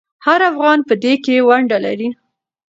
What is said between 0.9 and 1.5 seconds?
دې کې